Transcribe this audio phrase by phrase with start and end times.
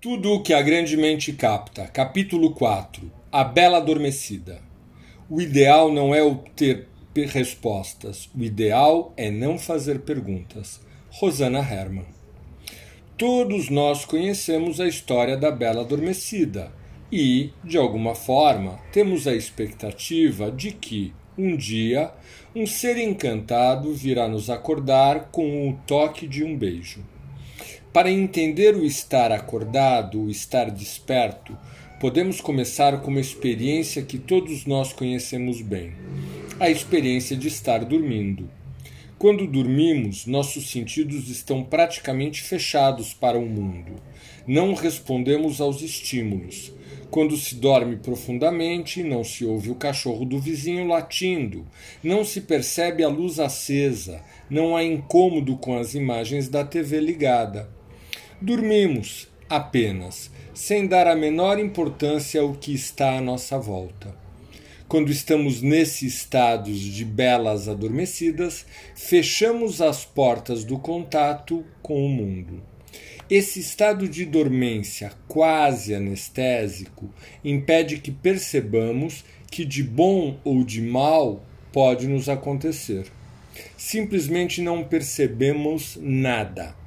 [0.00, 1.86] Tudo o que a grande mente capta.
[1.86, 3.12] Capítulo 4.
[3.30, 4.62] A Bela Adormecida.
[5.28, 8.30] O ideal não é obter respostas.
[8.34, 10.80] O ideal é não fazer perguntas.
[11.10, 12.06] Rosana Herman.
[13.18, 16.72] Todos nós conhecemos a história da Bela Adormecida
[17.12, 22.10] e, de alguma forma, temos a expectativa de que, um dia,
[22.56, 27.04] um ser encantado virá nos acordar com o toque de um beijo.
[27.92, 31.58] Para entender o estar acordado, o estar desperto,
[31.98, 35.92] podemos começar com uma experiência que todos nós conhecemos bem:
[36.60, 38.48] a experiência de estar dormindo.
[39.18, 43.96] Quando dormimos, nossos sentidos estão praticamente fechados para o mundo.
[44.46, 46.72] Não respondemos aos estímulos.
[47.10, 51.66] Quando se dorme profundamente, não se ouve o cachorro do vizinho latindo,
[52.04, 57.79] não se percebe a luz acesa, não há incômodo com as imagens da TV ligada.
[58.42, 64.16] Dormimos apenas, sem dar a menor importância ao que está à nossa volta.
[64.88, 72.62] Quando estamos nesse estado de belas adormecidas, fechamos as portas do contato com o mundo.
[73.28, 77.12] Esse estado de dormência quase anestésico
[77.44, 83.04] impede que percebamos que de bom ou de mal pode nos acontecer.
[83.76, 86.79] Simplesmente não percebemos nada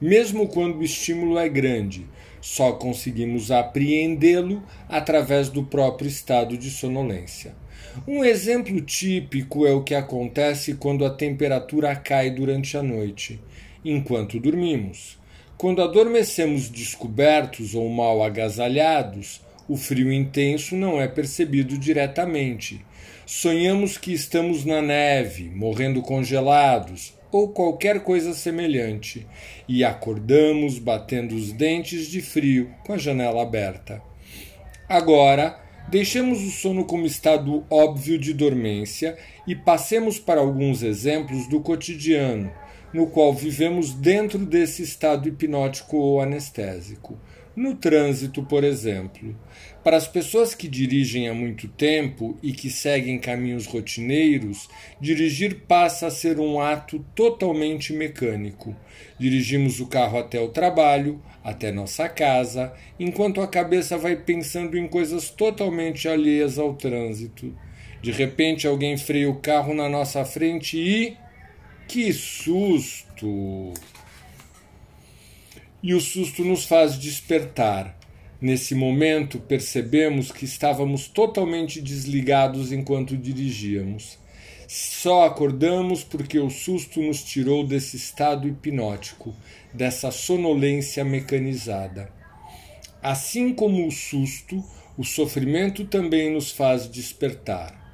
[0.00, 2.06] mesmo quando o estímulo é grande.
[2.40, 7.54] Só conseguimos apreendê-lo através do próprio estado de sonolência.
[8.06, 13.40] Um exemplo típico é o que acontece quando a temperatura cai durante a noite,
[13.84, 15.18] enquanto dormimos.
[15.56, 22.84] Quando adormecemos descobertos ou mal agasalhados, o frio intenso não é percebido diretamente.
[23.24, 29.26] Sonhamos que estamos na neve, morrendo congelados, ou qualquer coisa semelhante,
[29.68, 34.00] e acordamos batendo os dentes de frio com a janela aberta.
[34.88, 35.58] Agora,
[35.88, 42.52] deixemos o sono como estado óbvio de dormência e passemos para alguns exemplos do cotidiano,
[42.92, 47.18] no qual vivemos dentro desse estado hipnótico ou anestésico.
[47.56, 49.34] No trânsito, por exemplo,
[49.82, 54.68] para as pessoas que dirigem há muito tempo e que seguem caminhos rotineiros,
[55.00, 58.76] dirigir passa a ser um ato totalmente mecânico.
[59.18, 64.86] Dirigimos o carro até o trabalho, até nossa casa, enquanto a cabeça vai pensando em
[64.86, 67.56] coisas totalmente alheias ao trânsito.
[68.02, 71.16] De repente, alguém freia o carro na nossa frente e.
[71.88, 73.72] Que susto!
[75.82, 77.98] E o susto nos faz despertar.
[78.40, 84.18] Nesse momento, percebemos que estávamos totalmente desligados enquanto dirigíamos.
[84.68, 89.34] Só acordamos porque o susto nos tirou desse estado hipnótico,
[89.72, 92.10] dessa sonolência mecanizada.
[93.00, 94.62] Assim como o susto,
[94.98, 97.86] o sofrimento também nos faz despertar.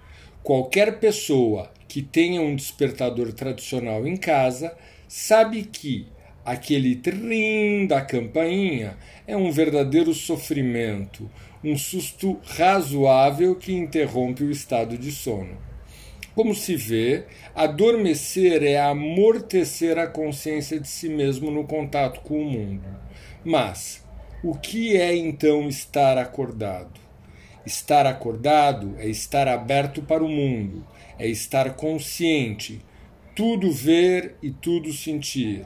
[0.43, 4.75] Qualquer pessoa que tenha um despertador tradicional em casa
[5.07, 6.07] sabe que,
[6.45, 8.97] Aquele trim da campainha
[9.29, 11.31] é um verdadeiro sofrimento,
[11.63, 15.57] um susto razoável que interrompe o estado de sono.
[16.35, 22.51] Como se vê, adormecer é amortecer a consciência de si mesmo no contato com o
[22.51, 22.89] mundo.
[23.45, 24.05] Mas
[24.43, 27.01] o que é então estar acordado?
[27.65, 30.85] Estar acordado é estar aberto para o mundo,
[31.21, 32.81] é estar consciente,
[33.33, 35.65] tudo ver e tudo sentir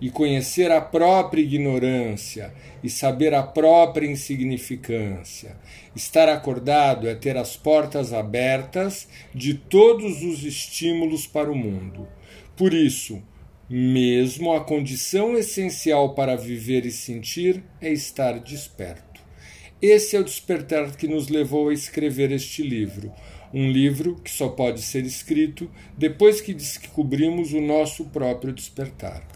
[0.00, 2.52] e conhecer a própria ignorância
[2.82, 5.56] e saber a própria insignificância.
[5.94, 12.06] Estar acordado é ter as portas abertas de todos os estímulos para o mundo.
[12.56, 13.22] Por isso,
[13.68, 19.20] mesmo a condição essencial para viver e sentir é estar desperto.
[19.80, 23.12] Esse é o despertar que nos levou a escrever este livro,
[23.52, 29.26] um livro que só pode ser escrito depois que descobrimos o nosso próprio despertar.